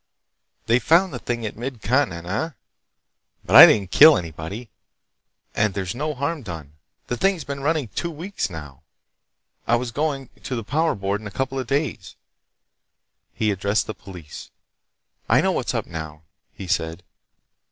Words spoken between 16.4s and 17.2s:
he said.